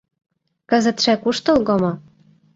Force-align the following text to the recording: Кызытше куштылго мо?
Кызытше 0.69 1.13
куштылго 1.23 1.75
мо? 1.81 1.91